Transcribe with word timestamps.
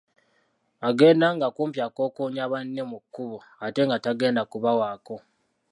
Agenda 0.89 1.27
nga 1.35 1.47
kumpi 1.55 1.79
akokoonya 1.87 2.45
banne 2.51 2.81
mu 2.91 2.97
kkubo 3.03 3.37
ate 3.65 3.81
nga 3.85 3.97
tagenda 4.05 4.41
kubawaako. 4.51 5.15